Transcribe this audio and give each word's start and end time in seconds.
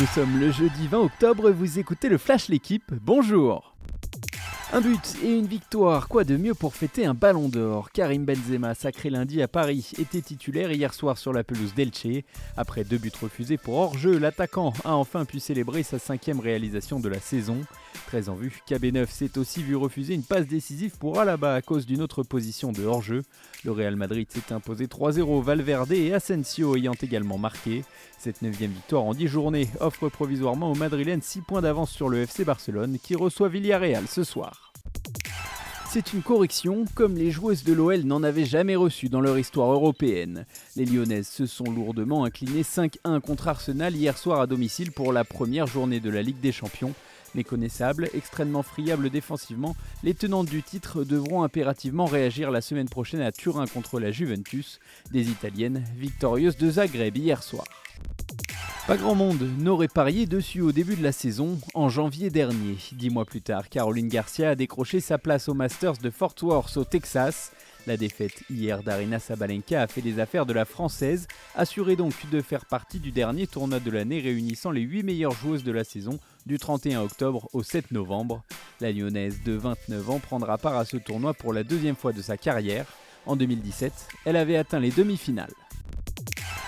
Nous 0.00 0.06
sommes 0.06 0.40
le 0.40 0.50
jeudi 0.50 0.88
20 0.88 0.98
octobre, 0.98 1.50
vous 1.50 1.78
écoutez 1.78 2.08
le 2.08 2.16
Flash 2.16 2.48
L'équipe, 2.48 2.92
bonjour 3.02 3.71
un 4.74 4.80
but 4.80 5.16
et 5.22 5.36
une 5.38 5.46
victoire, 5.46 6.08
quoi 6.08 6.24
de 6.24 6.36
mieux 6.38 6.54
pour 6.54 6.74
fêter 6.74 7.04
un 7.04 7.12
ballon 7.12 7.50
d'or? 7.50 7.90
Karim 7.90 8.24
Benzema, 8.24 8.74
sacré 8.74 9.10
lundi 9.10 9.42
à 9.42 9.48
Paris, 9.48 9.90
était 9.98 10.22
titulaire 10.22 10.72
hier 10.72 10.94
soir 10.94 11.18
sur 11.18 11.34
la 11.34 11.44
pelouse 11.44 11.74
d'Elche. 11.74 12.24
Après 12.56 12.82
deux 12.82 12.96
buts 12.96 13.12
refusés 13.20 13.58
pour 13.58 13.74
hors-jeu, 13.74 14.18
l'attaquant 14.18 14.72
a 14.84 14.94
enfin 14.94 15.26
pu 15.26 15.40
célébrer 15.40 15.82
sa 15.82 15.98
cinquième 15.98 16.40
réalisation 16.40 17.00
de 17.00 17.08
la 17.10 17.20
saison. 17.20 17.58
Très 18.06 18.30
en 18.30 18.34
vue, 18.34 18.62
KB9 18.66 19.06
s'est 19.08 19.36
aussi 19.36 19.62
vu 19.62 19.76
refuser 19.76 20.14
une 20.14 20.22
passe 20.22 20.46
décisive 20.46 20.96
pour 20.96 21.20
Alaba 21.20 21.54
à 21.54 21.60
cause 21.60 21.84
d'une 21.84 22.00
autre 22.00 22.22
position 22.22 22.72
de 22.72 22.84
hors-jeu. 22.84 23.22
Le 23.64 23.72
Real 23.72 23.96
Madrid 23.96 24.26
s'est 24.30 24.54
imposé 24.54 24.86
3-0, 24.86 25.42
Valverde 25.42 25.92
et 25.92 26.14
Asensio 26.14 26.76
ayant 26.76 26.94
également 27.02 27.36
marqué. 27.36 27.84
Cette 28.18 28.40
neuvième 28.40 28.72
victoire 28.72 29.04
en 29.04 29.12
10 29.12 29.28
journées 29.28 29.68
offre 29.80 30.08
provisoirement 30.08 30.72
aux 30.72 30.76
Madrilènes 30.76 31.22
6 31.22 31.42
points 31.42 31.60
d'avance 31.60 31.90
sur 31.90 32.08
le 32.08 32.22
FC 32.22 32.44
Barcelone 32.44 32.98
qui 33.02 33.16
reçoit 33.16 33.48
Villarreal 33.48 34.06
ce 34.08 34.24
soir. 34.24 34.61
C'est 35.92 36.14
une 36.14 36.22
correction, 36.22 36.86
comme 36.94 37.18
les 37.18 37.30
joueuses 37.30 37.64
de 37.64 37.74
l'OL 37.74 38.04
n'en 38.04 38.22
avaient 38.22 38.46
jamais 38.46 38.76
reçu 38.76 39.10
dans 39.10 39.20
leur 39.20 39.38
histoire 39.38 39.70
européenne. 39.70 40.46
Les 40.74 40.86
Lyonnaises 40.86 41.28
se 41.28 41.44
sont 41.44 41.70
lourdement 41.70 42.24
inclinées 42.24 42.62
5-1 42.62 43.20
contre 43.20 43.48
Arsenal 43.48 43.94
hier 43.94 44.16
soir 44.16 44.40
à 44.40 44.46
domicile 44.46 44.90
pour 44.90 45.12
la 45.12 45.22
première 45.24 45.66
journée 45.66 46.00
de 46.00 46.08
la 46.08 46.22
Ligue 46.22 46.40
des 46.40 46.50
Champions. 46.50 46.94
Méconnaissables, 47.34 48.08
extrêmement 48.14 48.62
friables 48.62 49.10
défensivement, 49.10 49.76
les 50.02 50.14
tenantes 50.14 50.48
du 50.48 50.62
titre 50.62 51.04
devront 51.04 51.42
impérativement 51.42 52.06
réagir 52.06 52.50
la 52.50 52.62
semaine 52.62 52.88
prochaine 52.88 53.20
à 53.20 53.30
Turin 53.30 53.66
contre 53.66 54.00
la 54.00 54.12
Juventus, 54.12 54.80
des 55.10 55.28
Italiennes 55.28 55.84
victorieuses 55.98 56.56
de 56.56 56.70
Zagreb 56.70 57.18
hier 57.18 57.42
soir. 57.42 57.66
Pas 58.88 58.96
grand 58.96 59.14
monde 59.14 59.48
n'aurait 59.58 59.86
parié 59.86 60.26
dessus 60.26 60.60
au 60.60 60.72
début 60.72 60.96
de 60.96 61.04
la 61.04 61.12
saison, 61.12 61.60
en 61.74 61.88
janvier 61.88 62.30
dernier. 62.30 62.76
Dix 62.90 63.10
mois 63.10 63.24
plus 63.24 63.40
tard, 63.40 63.68
Caroline 63.68 64.08
Garcia 64.08 64.50
a 64.50 64.54
décroché 64.56 64.98
sa 64.98 65.18
place 65.18 65.48
au 65.48 65.54
Masters 65.54 65.98
de 65.98 66.10
Fort 66.10 66.34
Worth 66.42 66.76
au 66.76 66.84
Texas. 66.84 67.52
La 67.86 67.96
défaite 67.96 68.42
hier 68.50 68.82
d'Arina 68.82 69.20
Sabalenka 69.20 69.82
a 69.82 69.86
fait 69.86 70.00
les 70.00 70.18
affaires 70.18 70.46
de 70.46 70.52
la 70.52 70.64
Française, 70.64 71.28
assurée 71.54 71.94
donc 71.94 72.12
de 72.32 72.40
faire 72.40 72.66
partie 72.66 72.98
du 72.98 73.12
dernier 73.12 73.46
tournoi 73.46 73.78
de 73.78 73.90
l'année 73.90 74.18
réunissant 74.18 74.72
les 74.72 74.82
8 74.82 75.04
meilleures 75.04 75.30
joueuses 75.30 75.62
de 75.62 75.72
la 75.72 75.84
saison 75.84 76.18
du 76.46 76.58
31 76.58 77.02
octobre 77.02 77.48
au 77.52 77.62
7 77.62 77.92
novembre. 77.92 78.42
La 78.80 78.90
lyonnaise 78.90 79.44
de 79.44 79.52
29 79.52 80.10
ans 80.10 80.18
prendra 80.18 80.58
part 80.58 80.76
à 80.76 80.84
ce 80.84 80.96
tournoi 80.96 81.34
pour 81.34 81.52
la 81.52 81.62
deuxième 81.62 81.96
fois 81.96 82.12
de 82.12 82.20
sa 82.20 82.36
carrière. 82.36 82.86
En 83.26 83.36
2017, 83.36 83.92
elle 84.24 84.36
avait 84.36 84.56
atteint 84.56 84.80
les 84.80 84.90
demi-finales. 84.90 85.54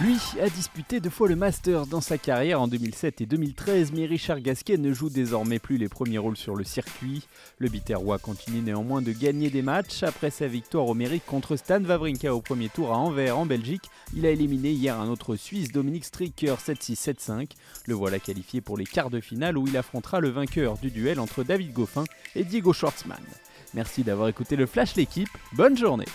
Lui 0.00 0.16
a 0.40 0.48
disputé 0.48 0.98
deux 0.98 1.10
fois 1.10 1.28
le 1.28 1.36
Masters 1.36 1.86
dans 1.86 2.00
sa 2.00 2.16
carrière 2.16 2.62
en 2.62 2.68
2007 2.68 3.20
et 3.20 3.26
2013, 3.26 3.92
mais 3.92 4.06
Richard 4.06 4.40
Gasquet 4.40 4.78
ne 4.78 4.94
joue 4.94 5.10
désormais 5.10 5.58
plus 5.58 5.76
les 5.76 5.90
premiers 5.90 6.16
rôles 6.16 6.38
sur 6.38 6.56
le 6.56 6.64
circuit. 6.64 7.22
Le 7.58 7.68
Biterrois 7.68 8.16
continue 8.18 8.62
néanmoins 8.62 9.02
de 9.02 9.12
gagner 9.12 9.50
des 9.50 9.60
matchs. 9.60 10.02
Après 10.02 10.30
sa 10.30 10.46
victoire 10.46 10.86
au 10.86 10.94
mérite 10.94 11.26
contre 11.26 11.54
Stan 11.56 11.84
Wawrinka 11.84 12.34
au 12.34 12.40
premier 12.40 12.70
tour 12.70 12.94
à 12.94 12.96
Anvers 12.96 13.36
en 13.36 13.44
Belgique, 13.44 13.90
il 14.16 14.24
a 14.24 14.30
éliminé 14.30 14.70
hier 14.70 14.98
un 14.98 15.08
autre 15.08 15.36
Suisse, 15.36 15.70
Dominique 15.70 16.06
Stricker 16.06 16.54
7-6-7-5. 16.54 17.50
Le 17.86 17.94
voilà 17.94 18.18
qualifié 18.18 18.62
pour 18.62 18.78
les 18.78 18.86
quarts 18.86 19.10
de 19.10 19.20
finale 19.20 19.58
où 19.58 19.66
il 19.68 19.76
affrontera 19.76 20.20
le 20.20 20.30
vainqueur 20.30 20.78
du 20.78 20.90
duel 20.90 21.20
entre 21.20 21.44
David 21.44 21.74
Goffin 21.74 22.04
et 22.34 22.44
Diego 22.44 22.72
Schwartzmann. 22.72 23.20
Merci 23.74 24.02
d'avoir 24.02 24.28
écouté 24.28 24.56
le 24.56 24.64
Flash 24.64 24.96
l'équipe, 24.96 25.28
bonne 25.52 25.76
journée 25.76 26.06